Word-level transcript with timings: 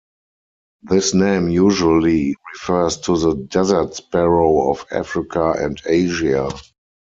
This 0.81 1.13
name 1.13 1.47
usually 1.49 2.33
refers 2.55 2.97
to 3.01 3.19
the 3.19 3.35
desert 3.35 3.93
sparrow 3.93 4.71
of 4.71 4.83
Africa 4.91 5.53
and 5.59 5.79
Asia. 5.85 6.49